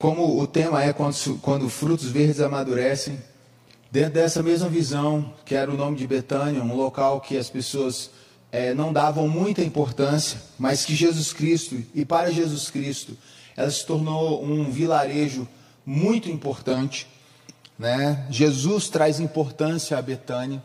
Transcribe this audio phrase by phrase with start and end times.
[0.00, 3.18] Como o tema é quando, quando frutos verdes amadurecem,
[3.90, 8.08] dentro dessa mesma visão, que era o nome de Betânia, um local que as pessoas
[8.52, 13.18] é, não davam muita importância, mas que Jesus Cristo, e para Jesus Cristo,
[13.56, 15.48] ela se tornou um vilarejo
[15.84, 17.08] muito importante.
[17.76, 18.24] Né?
[18.30, 20.62] Jesus traz importância a Betânia.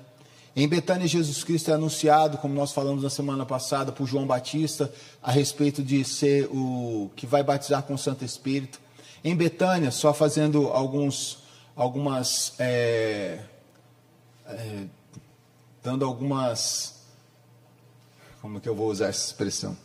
[0.55, 4.93] Em Betânia, Jesus Cristo é anunciado, como nós falamos na semana passada, por João Batista,
[5.23, 8.82] a respeito de ser o que vai batizar com o Santo Espírito.
[9.23, 11.39] Em Betânia, só fazendo alguns,
[11.75, 13.39] algumas, é,
[14.45, 14.83] é,
[15.81, 17.05] dando algumas,
[18.41, 19.77] como que eu vou usar essa expressão?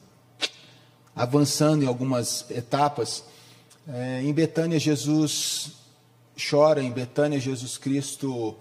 [1.15, 3.23] Avançando em algumas etapas.
[3.87, 5.73] É, em Betânia, Jesus
[6.51, 6.82] chora.
[6.82, 8.57] Em Betânia, Jesus Cristo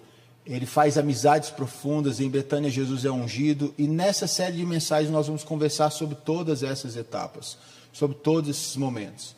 [0.46, 2.20] ele faz amizades profundas.
[2.20, 3.74] Em Betânia, Jesus é ungido.
[3.78, 7.58] E nessa série de mensagens, nós vamos conversar sobre todas essas etapas,
[7.92, 9.36] sobre todos esses momentos.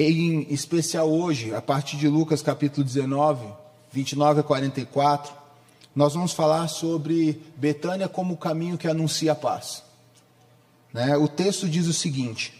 [0.00, 3.44] Em especial hoje, a partir de Lucas capítulo 19,
[3.90, 5.32] 29 a 44,
[5.92, 9.82] nós vamos falar sobre Betânia como o caminho que anuncia a paz.
[10.94, 11.16] Né?
[11.16, 12.54] O texto diz o seguinte: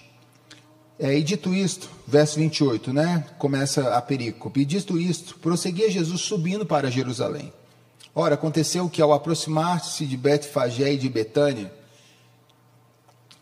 [0.98, 3.24] é, e dito isto, verso 28, né?
[3.38, 4.62] Começa a perícope.
[4.62, 7.52] E dito isto, prosseguia Jesus subindo para Jerusalém.
[8.12, 11.72] Ora, aconteceu que ao aproximar-se de Betfagé e de Betânia,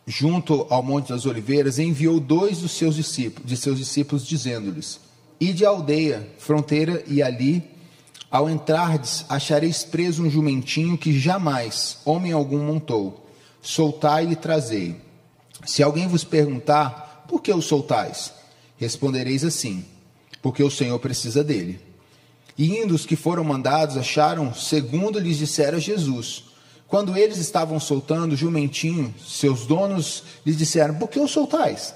[0.07, 5.01] junto ao Monte das Oliveiras, enviou dois dos seus discípulos, de seus discípulos, dizendo-lhes:
[5.39, 7.61] Ide à aldeia, fronteira, e ali,
[8.31, 13.27] ao entrardes, achareis preso um jumentinho que jamais homem algum montou.
[13.61, 14.95] Soltai e trazei.
[15.65, 18.31] Se alguém vos perguntar, por que o soltais?
[18.77, 19.83] Respondereis assim:
[20.41, 21.81] Porque o Senhor precisa dele.
[22.57, 26.45] E indo os que foram mandados acharam, segundo lhes dissera Jesus.
[26.87, 31.93] Quando eles estavam soltando o jumentinho, seus donos lhes disseram: Por que o soltais?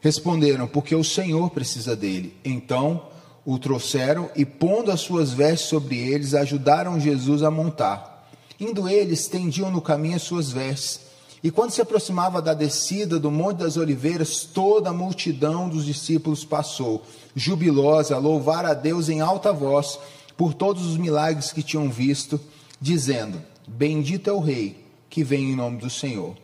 [0.00, 2.36] Responderam: Porque o Senhor precisa dele.
[2.44, 3.08] Então
[3.44, 8.28] o trouxeram e, pondo as suas vestes sobre eles, ajudaram Jesus a montar.
[8.58, 11.00] Indo eles, estendiam no caminho as suas vestes.
[11.42, 16.44] E quando se aproximava da descida do Monte das Oliveiras, toda a multidão dos discípulos
[16.44, 17.04] passou,
[17.36, 19.98] jubilosa, a louvar a Deus em alta voz
[20.36, 22.40] por todos os milagres que tinham visto,
[22.80, 26.36] dizendo: Bendito é o Rei que vem em nome do Senhor.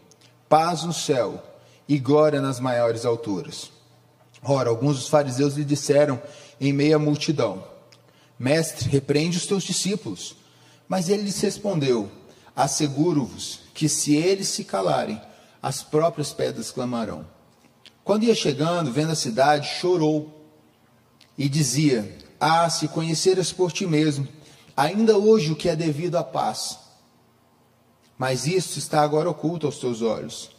[0.48, 1.42] Paz no céu
[1.88, 3.70] e glória nas maiores alturas.
[4.42, 6.20] Ora, alguns dos fariseus lhe disseram
[6.60, 7.64] em meio à multidão:
[8.38, 10.36] Mestre, repreende os teus discípulos.
[10.88, 12.10] Mas ele lhes respondeu:
[12.56, 15.20] Asseguro-vos que se eles se calarem,
[15.62, 17.24] as próprias pedras clamarão.
[18.02, 20.44] Quando ia chegando, vendo a cidade, chorou
[21.38, 24.26] e dizia: Ah, se conheceras por ti mesmo,
[24.76, 26.81] ainda hoje o que é devido à paz.
[28.22, 30.52] Mas isto está agora oculto aos teus olhos.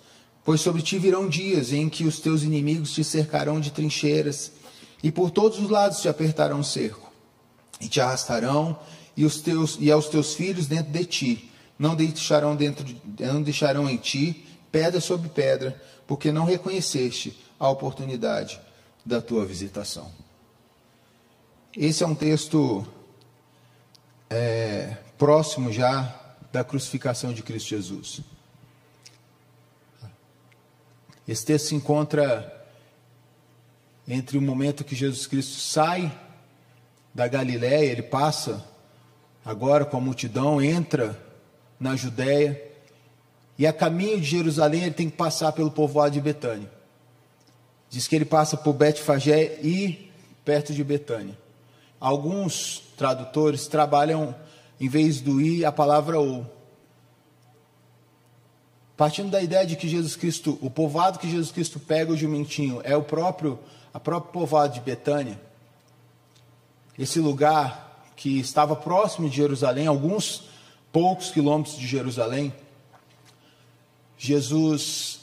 [0.43, 4.51] Pois sobre ti virão dias em que os teus inimigos te cercarão de trincheiras,
[5.01, 7.09] e por todos os lados te apertarão o cerco,
[7.79, 8.77] e te arrastarão,
[9.15, 12.85] e, os teus, e aos teus filhos dentro de ti, não deixarão dentro,
[13.17, 18.59] não deixarão em ti pedra sobre pedra, porque não reconheceste a oportunidade
[19.05, 20.11] da tua visitação.
[21.73, 22.85] Esse é um texto
[24.29, 26.22] é, próximo já
[26.53, 28.21] da crucificação de Cristo Jesus.
[31.27, 32.65] Esse texto se encontra
[34.07, 36.15] entre o momento que Jesus Cristo sai
[37.13, 38.63] da Galiléia, ele passa
[39.43, 41.19] agora com a multidão, entra
[41.79, 42.61] na Judéia.
[43.57, 46.69] E a caminho de Jerusalém ele tem que passar pelo povoado de Betânia.
[47.89, 50.11] Diz que ele passa por Betfagé e
[50.45, 51.37] perto de Betânia.
[51.99, 54.35] Alguns tradutores trabalham,
[54.79, 56.45] em vez do i, a palavra ou.
[58.95, 62.79] Partindo da ideia de que Jesus Cristo, o povoado que Jesus Cristo pega o jumentinho
[62.83, 63.59] é o próprio,
[63.93, 65.39] a próprio povoado de Betânia.
[66.97, 70.43] Esse lugar que estava próximo de Jerusalém, alguns
[70.91, 72.53] poucos quilômetros de Jerusalém,
[74.17, 75.21] Jesus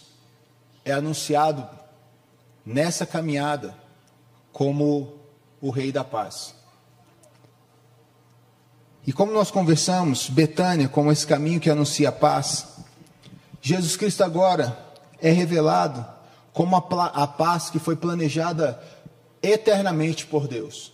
[0.84, 1.66] é anunciado
[2.66, 3.76] nessa caminhada
[4.52, 5.14] como
[5.60, 6.54] o Rei da Paz.
[9.06, 12.68] E como nós conversamos, Betânia, como esse caminho que anuncia a paz,
[13.62, 14.78] Jesus Cristo agora
[15.20, 16.04] é revelado
[16.52, 18.80] como a, a paz que foi planejada
[19.42, 20.92] eternamente por Deus.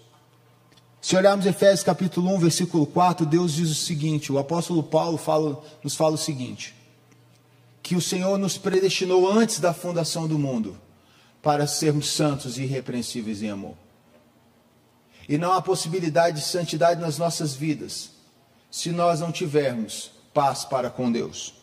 [1.01, 5.63] Se olharmos Efésios capítulo 1, versículo 4, Deus diz o seguinte: o apóstolo Paulo fala,
[5.83, 6.75] nos fala o seguinte:
[7.83, 10.77] que o Senhor nos predestinou antes da fundação do mundo
[11.41, 13.86] para sermos santos e irrepreensíveis em amor.
[15.29, 18.11] E não há possibilidade de santidade nas nossas vidas
[18.71, 21.55] se nós não tivermos paz para com Deus.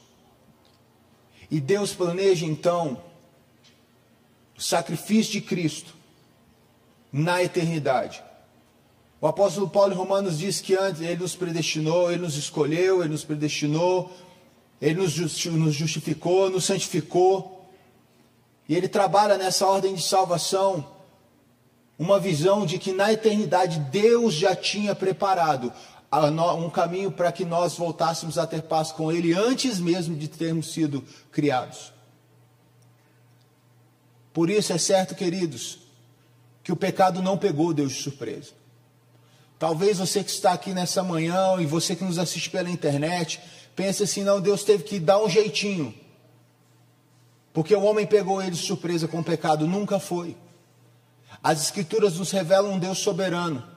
[1.50, 3.02] E Deus planeja então
[4.58, 5.94] o sacrifício de Cristo
[7.12, 8.24] na eternidade.
[9.22, 13.12] O apóstolo Paulo em Romanos diz que antes ele nos predestinou, ele nos escolheu, ele
[13.12, 14.12] nos predestinou,
[14.82, 15.12] ele nos
[15.74, 17.70] justificou, nos santificou.
[18.68, 20.93] E ele trabalha nessa ordem de salvação
[21.98, 25.72] uma visão de que na eternidade Deus já tinha preparado
[26.58, 30.72] um caminho para que nós voltássemos a ter paz com Ele antes mesmo de termos
[30.72, 31.92] sido criados.
[34.32, 35.80] Por isso é certo, queridos,
[36.64, 38.52] que o pecado não pegou Deus de surpresa.
[39.58, 43.40] Talvez você que está aqui nessa manhã e você que nos assiste pela internet,
[43.76, 45.94] pense assim: não, Deus teve que dar um jeitinho.
[47.54, 49.68] Porque o homem pegou ele de surpresa com o pecado.
[49.68, 50.36] Nunca foi.
[51.44, 53.74] As Escrituras nos revelam um Deus soberano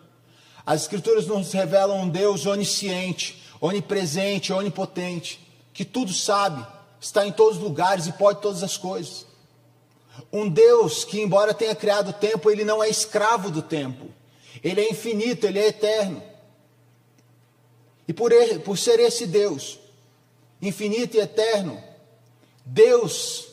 [0.66, 5.40] as Escrituras nos revelam um Deus onisciente, onipresente, onipotente,
[5.72, 6.66] que tudo sabe,
[7.00, 9.24] está em todos os lugares e pode todas as coisas.
[10.32, 14.08] Um Deus que, embora tenha criado o tempo, ele não é escravo do tempo.
[14.64, 16.20] Ele é infinito, ele é eterno.
[18.08, 19.78] E por, ele, por ser esse Deus,
[20.60, 21.80] infinito e eterno,
[22.64, 23.46] Deus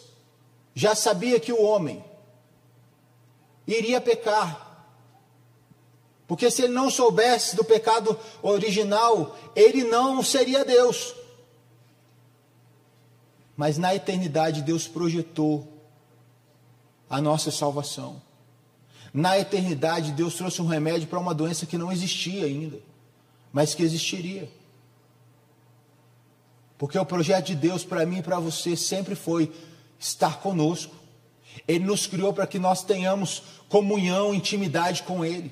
[0.74, 2.04] já sabia que o homem
[3.68, 4.72] iria pecar.
[6.28, 11.14] Porque se ele não soubesse do pecado original, ele não seria Deus.
[13.56, 15.68] Mas na eternidade Deus projetou
[17.10, 18.22] a nossa salvação.
[19.14, 22.80] Na eternidade Deus trouxe um remédio para uma doença que não existia ainda,
[23.52, 24.50] mas que existiria.
[26.80, 29.54] Porque o projeto de Deus para mim e para você sempre foi
[30.00, 30.96] estar conosco.
[31.68, 35.52] Ele nos criou para que nós tenhamos comunhão, intimidade com Ele.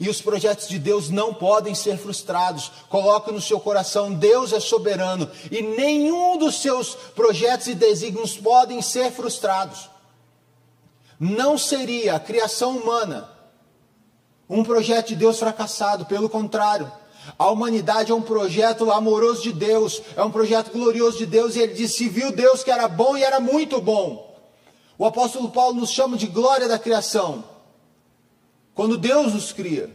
[0.00, 2.70] E os projetos de Deus não podem ser frustrados.
[2.88, 8.80] Coloque no seu coração: Deus é soberano e nenhum dos seus projetos e desígnios podem
[8.80, 9.90] ser frustrados.
[11.18, 13.28] Não seria a criação humana
[14.48, 16.90] um projeto de Deus fracassado, pelo contrário.
[17.38, 21.60] A humanidade é um projeto amoroso de Deus, é um projeto glorioso de Deus, e
[21.60, 24.31] ele disse: viu Deus que era bom e era muito bom.
[24.98, 27.44] O apóstolo Paulo nos chama de glória da criação.
[28.74, 29.90] Quando Deus nos cria.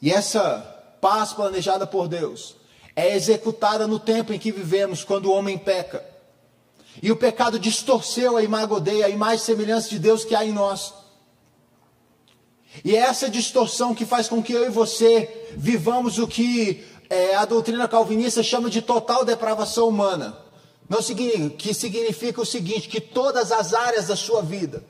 [0.00, 0.58] E essa
[1.00, 2.56] paz planejada por Deus
[2.96, 6.04] é executada no tempo em que vivemos, quando o homem peca.
[7.02, 10.52] E o pecado distorceu a imagem, a imagem e semelhança de Deus que há em
[10.52, 10.92] nós.
[12.84, 17.34] E é essa distorção que faz com que eu e você vivamos o que é,
[17.34, 20.36] a doutrina calvinista chama de total depravação humana.
[20.90, 20.98] Não
[21.56, 24.82] que significa o seguinte, que todas as áreas da sua vida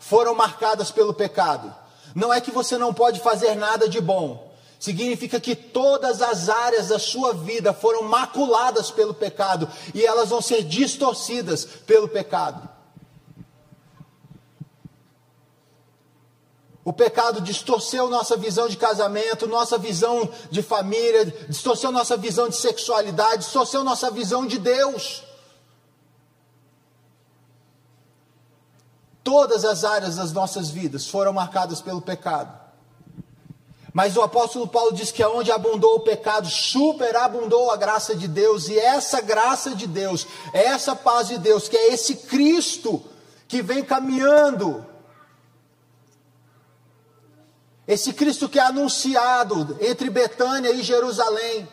[0.00, 1.72] foram marcadas pelo pecado.
[2.12, 4.52] Não é que você não pode fazer nada de bom.
[4.80, 10.42] Significa que todas as áreas da sua vida foram maculadas pelo pecado e elas vão
[10.42, 12.68] ser distorcidas pelo pecado.
[16.84, 22.56] O pecado distorceu nossa visão de casamento, nossa visão de família, distorceu nossa visão de
[22.56, 25.22] sexualidade, distorceu nossa visão de Deus.
[29.24, 32.62] Todas as áreas das nossas vidas foram marcadas pelo pecado.
[33.90, 38.68] Mas o apóstolo Paulo diz que aonde abundou o pecado, superabundou a graça de Deus,
[38.68, 43.02] e essa graça de Deus, essa paz de Deus, que é esse Cristo
[43.48, 44.84] que vem caminhando,
[47.86, 51.68] esse Cristo que é anunciado entre Betânia e Jerusalém,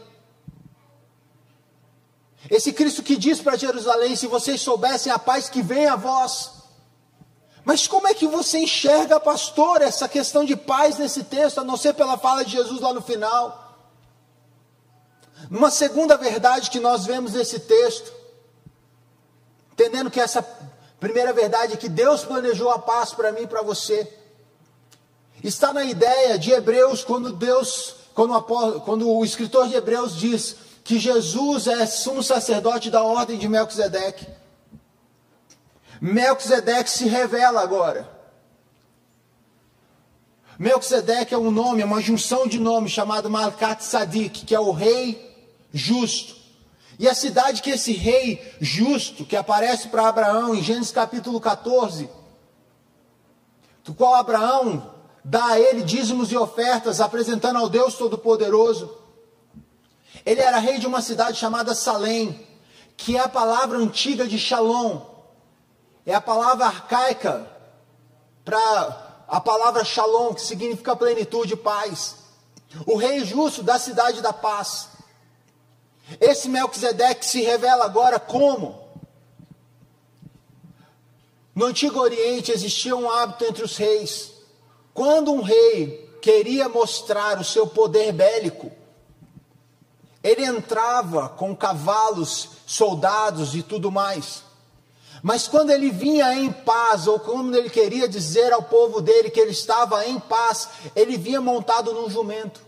[2.50, 6.61] esse Cristo que diz para Jerusalém: se vocês soubessem a paz que vem a vós,
[7.63, 11.77] mas como é que você enxerga, pastor, essa questão de paz nesse texto, a não
[11.77, 13.77] ser pela fala de Jesus lá no final?
[15.50, 18.12] Uma segunda verdade que nós vemos nesse texto,
[19.74, 20.41] entendendo que essa
[21.00, 24.12] primeira verdade é que Deus planejou a paz para mim e para você,
[25.44, 28.41] está na ideia de Hebreus, quando Deus, quando
[28.82, 34.41] quando o escritor de Hebreus diz que Jesus é sumo sacerdote da ordem de Melquisedeque.
[36.01, 38.10] Melquisedeque se revela agora.
[40.58, 44.72] Melquisedeque é um nome, é uma junção de nomes chamado Malkat Sadik, que é o
[44.72, 45.31] rei
[45.72, 46.36] justo.
[46.98, 52.10] E a cidade que esse rei justo, que aparece para Abraão em Gênesis capítulo 14,
[53.84, 54.91] do qual Abraão
[55.24, 58.98] dá a ele dízimos e ofertas, apresentando ao Deus Todo-Poderoso.
[60.25, 62.48] Ele era rei de uma cidade chamada Salém,
[62.98, 65.11] que é a palavra antiga de Shalom,
[66.05, 67.48] é a palavra arcaica
[68.43, 72.17] para a palavra shalom, que significa plenitude e paz.
[72.86, 74.89] O rei justo da cidade da paz.
[76.20, 78.81] Esse Melquisedeque se revela agora como?
[81.53, 84.31] No Antigo Oriente existia um hábito entre os reis.
[84.93, 88.72] Quando um rei queria mostrar o seu poder bélico,
[90.24, 94.43] ele entrava com cavalos, soldados e tudo mais.
[95.22, 99.40] Mas quando ele vinha em paz, ou quando ele queria dizer ao povo dele que
[99.40, 102.62] ele estava em paz, ele vinha montado num jumento.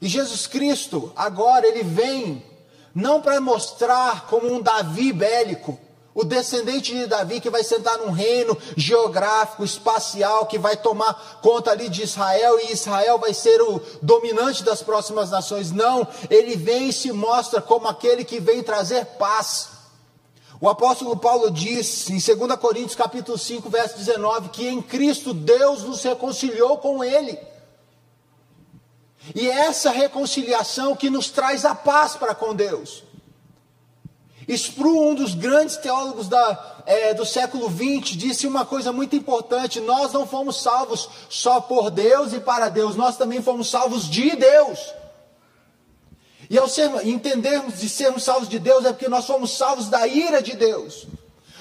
[0.00, 2.44] E Jesus Cristo, agora, ele vem,
[2.94, 5.78] não para mostrar como um Davi bélico,
[6.14, 11.72] o descendente de Davi que vai sentar num reino geográfico, espacial, que vai tomar conta
[11.72, 15.72] ali de Israel e Israel vai ser o dominante das próximas nações.
[15.72, 19.70] Não, ele vem e se mostra como aquele que vem trazer paz.
[20.60, 25.82] O apóstolo Paulo diz em 2 Coríntios capítulo 5, verso 19, que em Cristo Deus
[25.82, 27.36] nos reconciliou com ele.
[29.34, 33.02] E é essa reconciliação que nos traz a paz para com Deus.
[34.48, 39.80] Spru, um dos grandes teólogos da, é, do século XX, disse uma coisa muito importante:
[39.80, 44.36] nós não fomos salvos só por Deus e para Deus, nós também fomos salvos de
[44.36, 44.92] Deus.
[46.50, 50.06] E ao ser, entendermos de sermos salvos de Deus, é porque nós fomos salvos da
[50.06, 51.06] ira de Deus.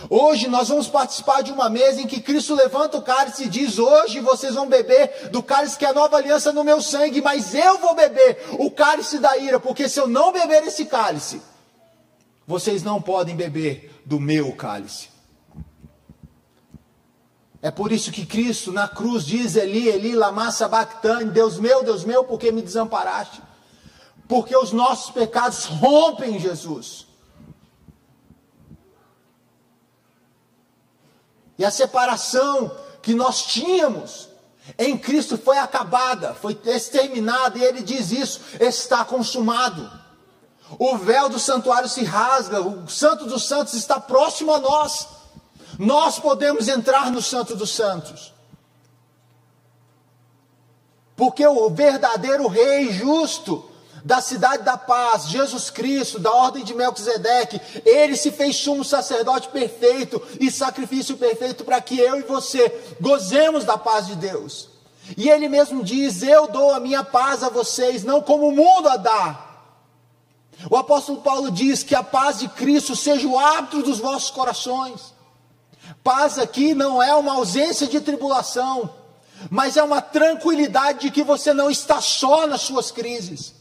[0.10, 3.80] Hoje nós vamos participar de uma mesa em que Cristo levanta o cálice e diz:
[3.80, 7.56] Hoje vocês vão beber do cálice que é a nova aliança no meu sangue, mas
[7.56, 11.42] eu vou beber o cálice da ira, porque se eu não beber esse cálice,
[12.46, 15.10] vocês não podem beber do meu cálice.
[17.62, 22.04] É por isso que Cristo na cruz diz: Eli, Eli, lama sabachthani, Deus meu, Deus
[22.04, 23.42] meu, por que me desamparaste?
[24.28, 27.08] Porque os nossos pecados rompem Jesus.
[31.58, 34.28] E a separação que nós tínhamos
[34.78, 40.03] em Cristo foi acabada, foi exterminada, e ele diz isso: está consumado.
[40.80, 45.08] O véu do santuário se rasga, o Santo dos Santos está próximo a nós.
[45.78, 48.34] Nós podemos entrar no Santo dos Santos.
[51.16, 53.70] Porque o verdadeiro Rei justo
[54.04, 59.48] da cidade da paz, Jesus Cristo, da ordem de Melquisedeque, ele se fez sumo sacerdote
[59.48, 64.68] perfeito e sacrifício perfeito para que eu e você gozemos da paz de Deus.
[65.16, 68.90] E ele mesmo diz: Eu dou a minha paz a vocês, não como o mundo
[68.90, 69.53] a dá.
[70.70, 75.14] O apóstolo Paulo diz que a paz de Cristo seja o hábito dos vossos corações.
[76.04, 78.90] Paz aqui não é uma ausência de tribulação,
[79.50, 83.54] mas é uma tranquilidade de que você não está só nas suas crises,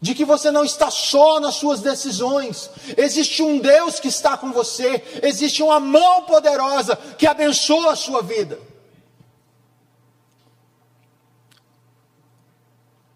[0.00, 2.70] de que você não está só nas suas decisões.
[2.96, 8.22] Existe um Deus que está com você, existe uma mão poderosa que abençoa a sua
[8.22, 8.58] vida.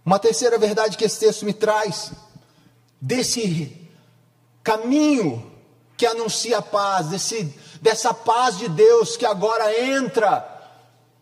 [0.05, 2.13] Uma terceira verdade que esse texto me traz
[3.05, 3.71] desse
[4.63, 5.53] caminho
[5.95, 7.45] que anuncia a paz, desse,
[7.83, 10.43] dessa paz de Deus que agora entra,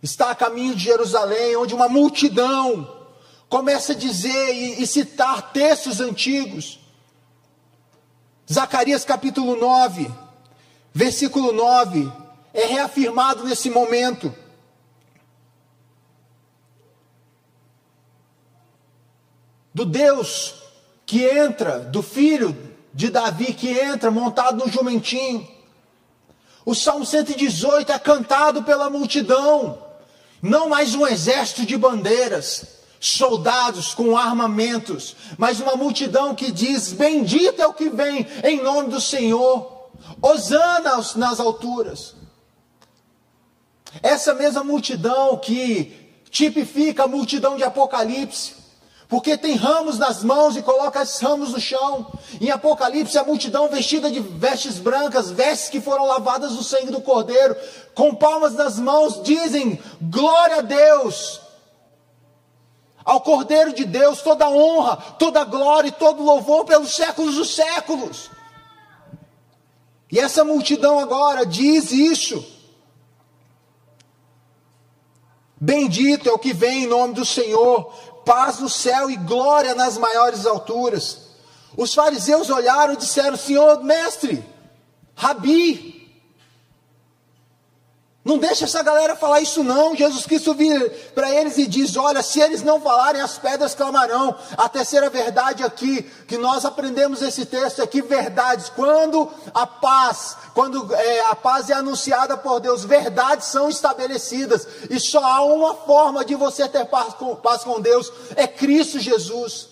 [0.00, 3.08] está a caminho de Jerusalém, onde uma multidão
[3.48, 6.78] começa a dizer e, e citar textos antigos.
[8.50, 10.08] Zacarias capítulo 9,
[10.94, 12.12] versículo 9,
[12.54, 14.32] é reafirmado nesse momento.
[19.74, 20.61] Do Deus
[21.12, 22.56] que entra, do filho
[22.94, 25.46] de Davi que entra montado no jumentinho.
[26.64, 29.78] O Salmo 118 é cantado pela multidão,
[30.40, 37.60] não mais um exército de bandeiras, soldados com armamentos, mas uma multidão que diz: Bendito
[37.60, 39.90] é o que vem em nome do Senhor,
[40.22, 42.14] Osana nas alturas.
[44.02, 45.94] Essa mesma multidão que
[46.30, 48.61] tipifica a multidão de Apocalipse,
[49.12, 52.10] porque tem ramos nas mãos e coloca esses ramos no chão.
[52.40, 57.02] Em Apocalipse, a multidão vestida de vestes brancas, vestes que foram lavadas no sangue do
[57.02, 57.54] Cordeiro,
[57.94, 61.42] com palmas nas mãos, dizem: Glória a Deus!
[63.04, 68.30] Ao Cordeiro de Deus, toda honra, toda glória e todo louvor pelos séculos dos séculos.
[70.10, 72.42] E essa multidão agora diz isso.
[75.60, 77.92] Bendito é o que vem em nome do Senhor,
[78.24, 81.18] paz no céu e glória nas maiores alturas.
[81.76, 84.44] Os fariseus olharam e disseram: Senhor, mestre,
[85.14, 86.01] Rabi,
[88.24, 89.96] não deixa essa galera falar isso não.
[89.96, 94.36] Jesus Cristo vira para eles e diz: Olha, se eles não falarem, as pedras clamarão.
[94.56, 100.36] A terceira verdade aqui, que nós aprendemos esse texto é que verdades, quando a paz,
[100.54, 104.68] quando é, a paz é anunciada por Deus, verdades são estabelecidas.
[104.88, 109.00] E só há uma forma de você ter paz com, paz com Deus, é Cristo
[109.00, 109.71] Jesus.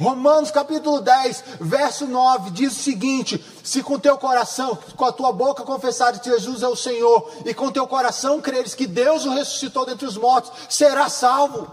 [0.00, 5.32] Romanos capítulo 10, verso 9, diz o seguinte: Se com teu coração, com a tua
[5.32, 9.30] boca confessares que Jesus é o Senhor, e com teu coração creres que Deus o
[9.30, 11.68] ressuscitou dentre os mortos, serás salvo.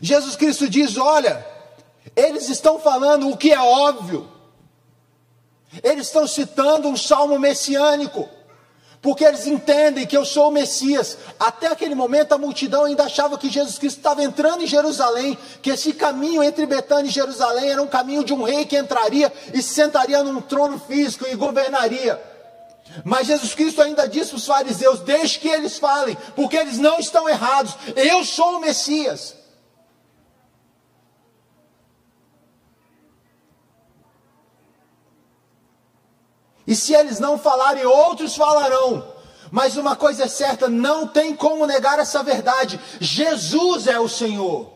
[0.00, 1.46] Jesus Cristo diz: Olha,
[2.16, 4.26] eles estão falando o que é óbvio,
[5.82, 8.26] eles estão citando um salmo messiânico
[9.02, 11.18] porque eles entendem que eu sou o Messias.
[11.38, 15.70] Até aquele momento a multidão ainda achava que Jesus Cristo estava entrando em Jerusalém, que
[15.70, 19.60] esse caminho entre Betânia e Jerusalém era um caminho de um rei que entraria e
[19.60, 22.22] se sentaria num trono físico e governaria.
[23.04, 27.00] Mas Jesus Cristo ainda disse para os fariseus: deixe que eles falem, porque eles não
[27.00, 29.41] estão errados, eu sou o Messias.
[36.72, 39.06] E se eles não falarem, outros falarão.
[39.50, 44.72] Mas uma coisa é certa, não tem como negar essa verdade: Jesus é o Senhor.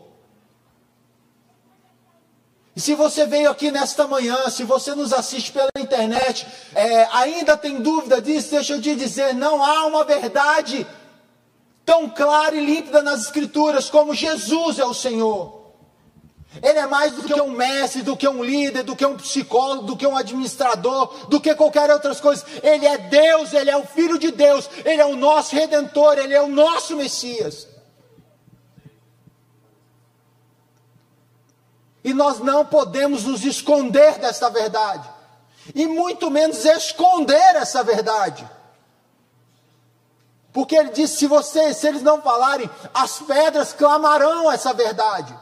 [2.75, 7.57] E se você veio aqui nesta manhã, se você nos assiste pela internet, é, ainda
[7.57, 10.85] tem dúvida disso, deixa eu te dizer: não há uma verdade
[11.83, 15.56] tão clara e límpida nas Escrituras como Jesus é o Senhor.
[16.61, 19.83] Ele é mais do que um mestre, do que um líder, do que um psicólogo,
[19.83, 22.45] do que um administrador, do que qualquer outra coisa.
[22.63, 26.33] Ele é Deus, ele é o Filho de Deus, ele é o nosso redentor, ele
[26.33, 27.67] é o nosso Messias.
[32.03, 35.07] E nós não podemos nos esconder dessa verdade,
[35.75, 38.49] e muito menos esconder essa verdade.
[40.53, 45.37] Porque ele disse: se vocês, se eles não falarem, as pedras clamarão essa verdade.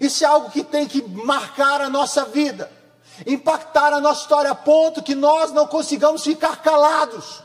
[0.00, 2.70] Isso é algo que tem que marcar a nossa vida,
[3.26, 7.42] impactar a nossa história a ponto que nós não consigamos ficar calados,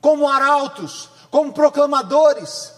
[0.00, 2.72] como arautos, como proclamadores.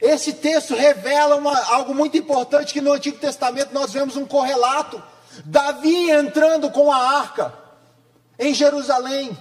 [0.00, 5.02] Esse texto revela uma, algo muito importante que no Antigo Testamento nós vemos um correlato.
[5.44, 7.54] Davi entrando com a arca
[8.38, 9.36] em Jerusalém.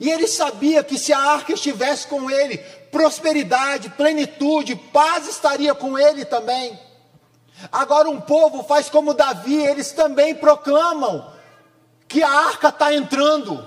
[0.00, 5.98] E ele sabia que se a arca estivesse com ele, prosperidade, plenitude, paz estaria com
[5.98, 6.78] ele também.
[7.72, 11.32] Agora um povo faz como Davi, eles também proclamam
[12.06, 13.66] que a arca está entrando,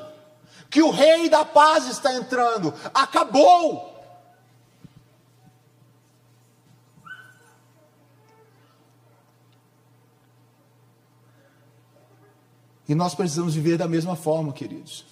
[0.69, 3.93] que o rei da paz está entrando, acabou.
[12.87, 15.03] E nós precisamos viver da mesma forma, queridos.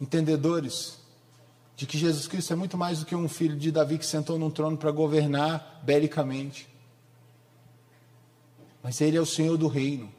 [0.00, 0.99] Entendedores
[1.80, 4.38] de que Jesus Cristo é muito mais do que um filho de Davi que sentou
[4.38, 6.68] num trono para governar belicamente.
[8.82, 10.12] Mas ele é o Senhor do reino.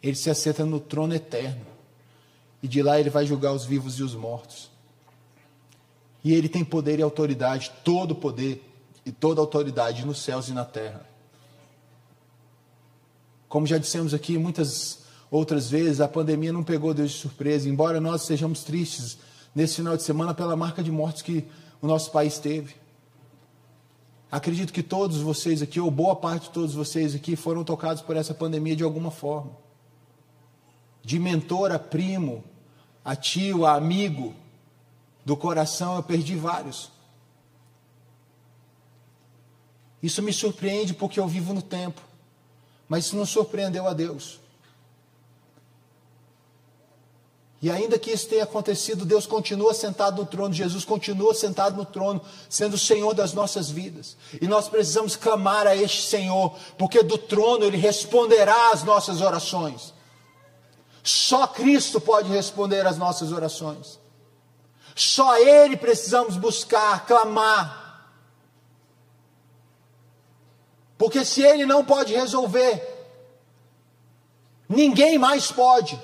[0.00, 1.66] Ele se assenta no trono eterno.
[2.62, 4.70] E de lá ele vai julgar os vivos e os mortos.
[6.22, 8.64] E ele tem poder e autoridade, todo poder
[9.04, 11.04] e toda autoridade nos céus e na terra.
[13.48, 18.00] Como já dissemos aqui muitas outras vezes, a pandemia não pegou Deus de surpresa, embora
[18.00, 19.18] nós sejamos tristes
[19.58, 21.44] nesse final de semana pela marca de mortes que
[21.82, 22.76] o nosso país teve.
[24.30, 28.16] Acredito que todos vocês aqui, ou boa parte de todos vocês aqui, foram tocados por
[28.16, 29.50] essa pandemia de alguma forma.
[31.02, 32.44] De mentor a primo,
[33.04, 34.32] a tio, a amigo,
[35.24, 36.92] do coração eu perdi vários.
[40.00, 42.00] Isso me surpreende porque eu vivo no tempo,
[42.88, 44.38] mas isso não surpreendeu a Deus.
[47.60, 51.84] E ainda que isso tenha acontecido, Deus continua sentado no trono, Jesus continua sentado no
[51.84, 54.16] trono, sendo o Senhor das nossas vidas.
[54.40, 59.92] E nós precisamos clamar a este Senhor, porque do trono Ele responderá às nossas orações.
[61.02, 63.98] Só Cristo pode responder às nossas orações.
[64.94, 67.88] Só Ele precisamos buscar, clamar.
[70.96, 73.08] Porque se Ele não pode resolver,
[74.68, 76.00] ninguém mais pode.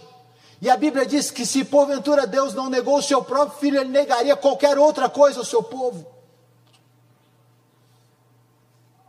[0.64, 3.90] E a Bíblia diz que se porventura Deus não negou o seu próprio filho, ele
[3.90, 6.10] negaria qualquer outra coisa ao seu povo.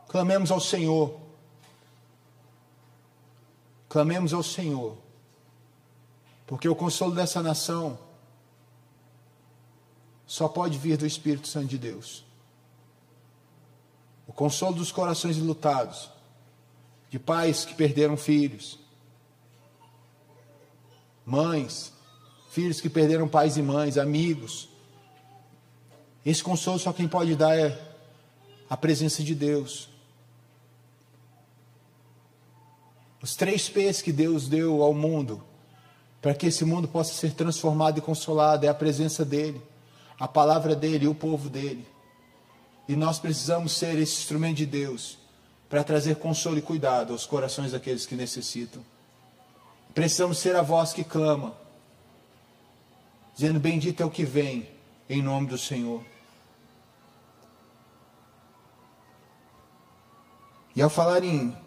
[0.09, 1.17] Clamemos ao Senhor.
[3.87, 4.97] Clamemos ao Senhor.
[6.45, 7.97] Porque o consolo dessa nação
[10.27, 12.25] só pode vir do Espírito Santo de Deus.
[14.27, 16.11] O consolo dos corações lutados,
[17.09, 18.83] de pais que perderam filhos
[21.25, 21.91] mães,
[22.51, 24.69] filhos que perderam pais e mães, amigos.
[26.25, 27.77] Esse consolo só quem pode dar é
[28.69, 29.89] a presença de Deus.
[33.21, 35.43] Os três P's que Deus deu ao mundo,
[36.21, 39.61] para que esse mundo possa ser transformado e consolado, é a presença dEle,
[40.19, 41.87] a palavra dEle e o povo dEle.
[42.87, 45.17] E nós precisamos ser esse instrumento de Deus
[45.67, 48.83] para trazer consolo e cuidado aos corações daqueles que necessitam.
[49.95, 51.55] Precisamos ser a voz que clama,
[53.33, 54.69] dizendo: Bendito é o que vem,
[55.09, 56.03] em nome do Senhor.
[60.75, 61.57] E ao falar em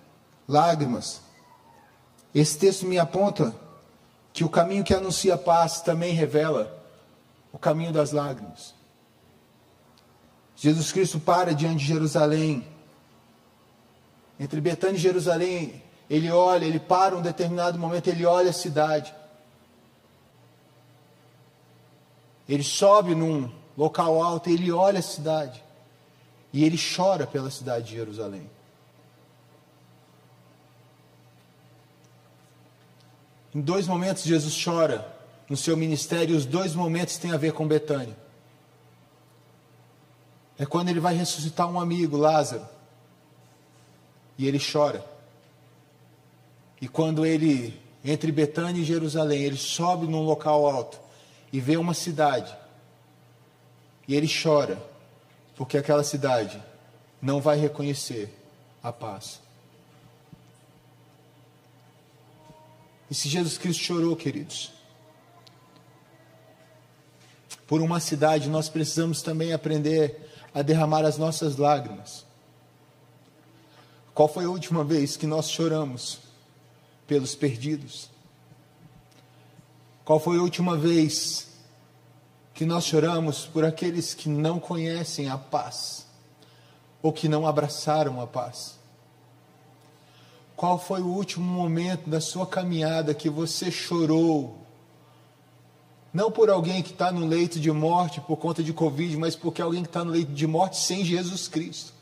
[0.47, 1.23] lágrimas,
[2.35, 3.57] esse texto me aponta
[4.35, 6.85] que o caminho que anuncia paz também revela
[7.51, 8.75] o caminho das lágrimas.
[10.55, 12.69] Jesus Cristo para diante de Jerusalém.
[14.39, 19.15] Entre Betânia e Jerusalém, ele olha, ele para um determinado momento, ele olha a cidade.
[22.49, 25.63] Ele sobe num local alto ele olha a cidade.
[26.53, 28.51] E ele chora pela cidade de Jerusalém.
[33.55, 35.17] Em dois momentos Jesus chora
[35.49, 38.17] no seu ministério, e os dois momentos têm a ver com Betânia.
[40.59, 42.67] É quando ele vai ressuscitar um amigo, Lázaro.
[44.37, 45.18] E ele chora.
[46.81, 50.99] E quando ele, entre Betânia e Jerusalém, ele sobe num local alto
[51.53, 52.55] e vê uma cidade.
[54.07, 54.81] E ele chora,
[55.57, 56.63] porque aquela cidade
[57.21, 58.33] não vai reconhecer
[58.83, 59.41] a paz.
[63.11, 64.71] E se Jesus Cristo chorou, queridos,
[67.67, 72.25] por uma cidade, nós precisamos também aprender a derramar as nossas lágrimas.
[74.15, 76.28] Qual foi a última vez que nós choramos
[77.09, 78.09] pelos perdidos?
[80.05, 81.49] Qual foi a última vez
[82.55, 86.07] que nós choramos por aqueles que não conhecem a paz
[87.03, 88.79] ou que não abraçaram a paz?
[90.55, 94.59] Qual foi o último momento da sua caminhada que você chorou
[96.13, 99.61] não por alguém que está no leito de morte por conta de Covid, mas porque
[99.61, 101.93] alguém que está no leito de morte sem Jesus Cristo.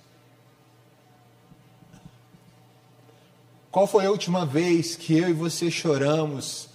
[3.77, 6.67] Qual foi a última vez que eu e você choramos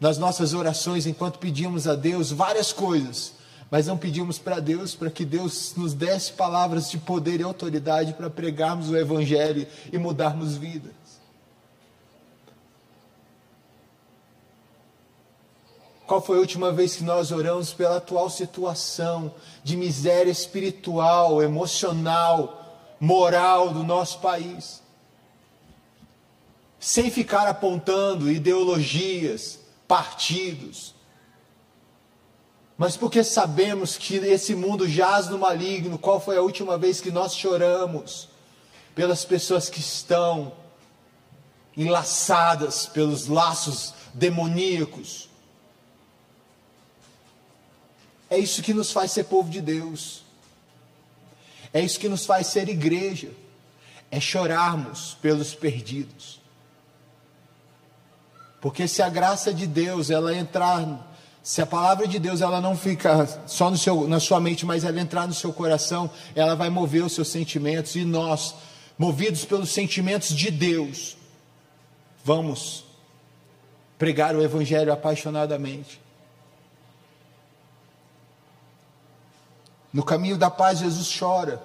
[0.00, 3.34] nas nossas orações enquanto pedimos a Deus várias coisas,
[3.70, 8.12] mas não pedimos para Deus para que Deus nos desse palavras de poder e autoridade
[8.12, 10.90] para pregarmos o Evangelho e mudarmos vidas?
[16.08, 22.82] Qual foi a última vez que nós oramos pela atual situação de miséria espiritual, emocional,
[22.98, 24.87] moral do nosso país?
[26.78, 30.94] Sem ficar apontando ideologias, partidos,
[32.78, 35.98] mas porque sabemos que esse mundo jaz no maligno.
[35.98, 38.28] Qual foi a última vez que nós choramos
[38.94, 40.52] pelas pessoas que estão
[41.76, 45.28] enlaçadas pelos laços demoníacos?
[48.30, 50.22] É isso que nos faz ser povo de Deus.
[51.72, 53.32] É isso que nos faz ser igreja.
[54.08, 56.37] É chorarmos pelos perdidos.
[58.60, 62.76] Porque se a graça de Deus ela entrar, se a palavra de Deus ela não
[62.76, 66.68] fica só no seu, na sua mente, mas ela entrar no seu coração, ela vai
[66.68, 68.54] mover os seus sentimentos e nós,
[68.98, 71.16] movidos pelos sentimentos de Deus,
[72.24, 72.84] vamos
[73.96, 76.00] pregar o evangelho apaixonadamente.
[79.92, 81.62] No caminho da paz, Jesus chora,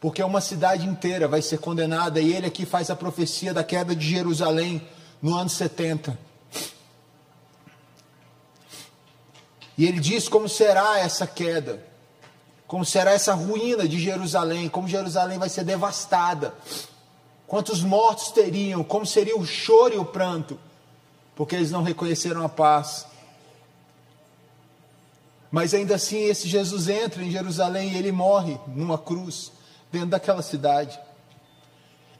[0.00, 3.94] porque uma cidade inteira vai ser condenada, e ele aqui faz a profecia da queda
[3.94, 4.82] de Jerusalém
[5.20, 6.18] no ano 70.
[9.76, 11.84] E ele diz como será essa queda,
[12.66, 16.52] como será essa ruína de Jerusalém, como Jerusalém vai ser devastada,
[17.46, 20.58] quantos mortos teriam, como seria o choro e o pranto,
[21.36, 23.06] porque eles não reconheceram a paz.
[25.50, 29.52] Mas ainda assim, esse Jesus entra em Jerusalém e ele morre numa cruz,
[29.90, 30.98] dentro daquela cidade.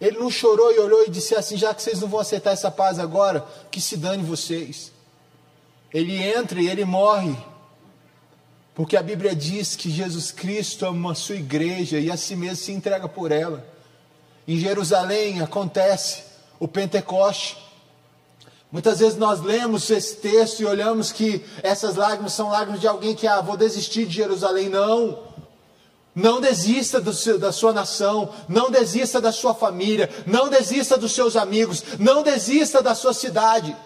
[0.00, 2.70] Ele não chorou e olhou e disse assim: já que vocês não vão aceitar essa
[2.70, 4.92] paz agora, que se dane vocês.
[5.92, 7.36] Ele entra e ele morre,
[8.74, 12.56] porque a Bíblia diz que Jesus Cristo ama a sua igreja e a si mesmo
[12.56, 13.66] se entrega por ela.
[14.46, 16.22] Em Jerusalém acontece
[16.60, 17.56] o Pentecoste.
[18.70, 23.14] Muitas vezes nós lemos esse texto e olhamos que essas lágrimas são lágrimas de alguém
[23.14, 24.68] que, ah, vou desistir de Jerusalém.
[24.68, 25.27] Não.
[26.18, 31.36] Não desista seu, da sua nação, não desista da sua família, não desista dos seus
[31.36, 33.76] amigos, não desista da sua cidade.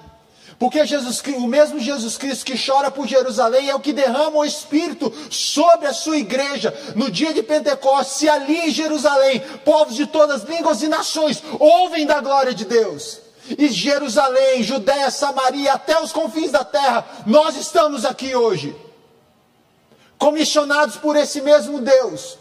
[0.59, 4.45] Porque Jesus, o mesmo Jesus Cristo que chora por Jerusalém é o que derrama o
[4.47, 8.17] Espírito sobre a sua igreja no dia de Pentecostes.
[8.17, 12.65] Se ali em Jerusalém, povos de todas as línguas e nações ouvem da glória de
[12.65, 13.21] Deus
[13.59, 18.75] e Jerusalém, Judéia, Samaria, até os confins da terra, nós estamos aqui hoje,
[20.23, 22.39] comissionados por esse mesmo Deus,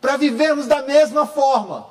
[0.00, 1.84] para vivermos da mesma forma,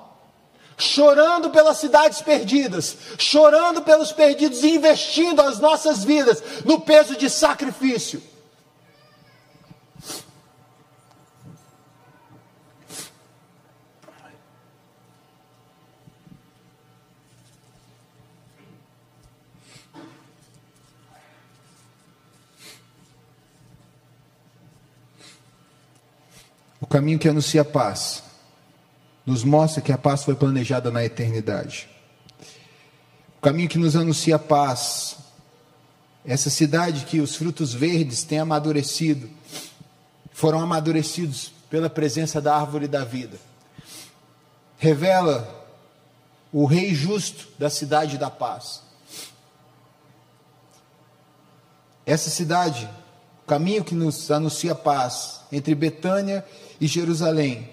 [0.77, 7.29] chorando pelas cidades perdidas, chorando pelos perdidos e investindo as nossas vidas no peso de
[7.29, 8.23] sacrifício.
[26.95, 28.23] Caminho que anuncia a paz
[29.25, 31.89] nos mostra que a paz foi planejada na eternidade.
[33.37, 35.17] O caminho que nos anuncia a paz,
[36.23, 39.29] essa cidade que os frutos verdes têm amadurecido,
[40.31, 43.37] foram amadurecidos pela presença da árvore da vida.
[44.77, 45.67] Revela
[46.49, 48.81] o rei justo da cidade da paz.
[52.05, 52.89] Essa cidade,
[53.43, 56.45] o caminho que nos anuncia paz entre Betânia
[56.79, 57.69] e Jerusalém,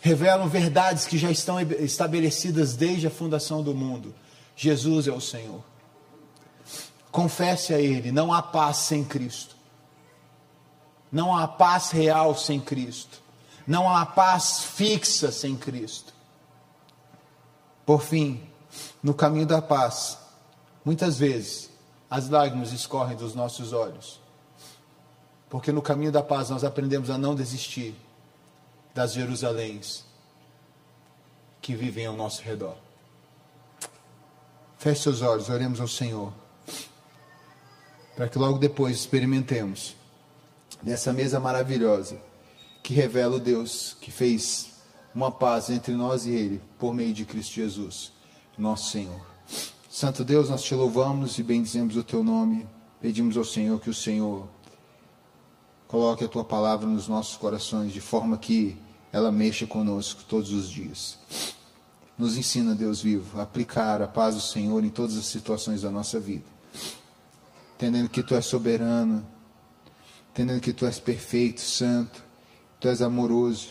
[0.00, 4.14] revelam verdades que já estão estabelecidas desde a fundação do mundo.
[4.54, 5.62] Jesus é o Senhor.
[7.10, 9.56] Confesse a Ele: não há paz sem Cristo.
[11.10, 13.20] Não há paz real sem Cristo.
[13.66, 16.12] Não há paz fixa sem Cristo.
[17.84, 18.42] Por fim,
[19.02, 20.18] no caminho da paz,
[20.84, 21.70] muitas vezes
[22.10, 24.20] as lágrimas escorrem dos nossos olhos.
[25.56, 27.94] Porque no caminho da paz nós aprendemos a não desistir
[28.94, 30.04] das Jerusaléns
[31.62, 32.76] que vivem ao nosso redor.
[34.76, 36.30] Feche seus olhos, oremos ao Senhor,
[38.14, 39.96] para que logo depois experimentemos
[40.82, 42.20] dessa mesa maravilhosa
[42.82, 44.74] que revela o Deus que fez
[45.14, 48.12] uma paz entre nós e Ele por meio de Cristo Jesus,
[48.58, 49.26] nosso Senhor.
[49.88, 52.68] Santo Deus, nós te louvamos e bendizemos o teu nome.
[53.00, 54.54] Pedimos ao Senhor que o Senhor
[55.88, 58.76] coloque a tua palavra nos nossos corações de forma que
[59.12, 61.18] ela mexa conosco todos os dias.
[62.18, 65.90] Nos ensina, Deus vivo, a aplicar a paz do Senhor em todas as situações da
[65.90, 66.44] nossa vida.
[67.76, 69.26] Entendendo que Tu és soberano,
[70.30, 72.24] entendendo que Tu és perfeito, santo,
[72.80, 73.68] Tu és amoroso,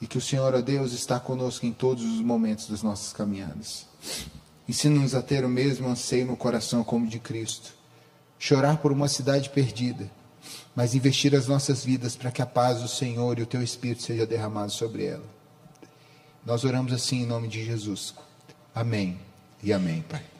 [0.00, 3.86] e que o Senhor, ó Deus, está conosco em todos os momentos das nossas caminhadas.
[4.68, 7.74] Ensina-nos a ter o mesmo anseio no coração como de Cristo.
[8.38, 10.10] Chorar por uma cidade perdida
[10.74, 14.02] mas investir as nossas vidas para que a paz do Senhor e o teu Espírito
[14.02, 15.24] seja derramado sobre ela.
[16.44, 18.14] Nós oramos assim em nome de Jesus.
[18.74, 19.18] Amém
[19.62, 20.31] e amém, Pai.